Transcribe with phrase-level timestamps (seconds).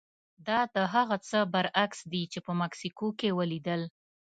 [0.47, 3.81] دا د هغه څه برعکس دي چې په مکسیکو کې ولیدل.